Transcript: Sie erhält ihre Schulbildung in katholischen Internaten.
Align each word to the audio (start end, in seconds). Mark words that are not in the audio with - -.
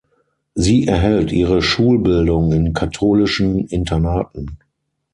Sie 0.55 0.87
erhält 0.87 1.31
ihre 1.31 1.61
Schulbildung 1.61 2.51
in 2.53 2.73
katholischen 2.73 3.67
Internaten. 3.67 4.57